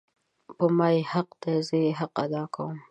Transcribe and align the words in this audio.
په 0.57 0.65
ما 0.77 0.87
یی 0.95 1.01
حق 1.11 1.29
ده 1.41 1.53
زه 1.67 1.81
حق 1.99 2.13
ادا 2.25 2.43
کوم 2.53 2.75